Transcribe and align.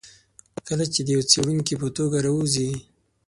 کله 0.67 0.85
چې 0.93 0.99
د 1.03 1.07
یوه 1.15 1.25
څېړونکي 1.31 1.75
په 1.81 1.87
توګه 1.97 2.17
راووځي. 2.25 2.69